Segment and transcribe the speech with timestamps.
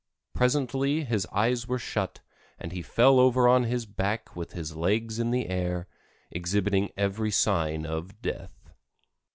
[0.33, 2.21] Presently his eyes were shut
[2.57, 5.87] and he fell over on his back with his legs in the air,
[6.31, 8.71] exhibiting every sign of death.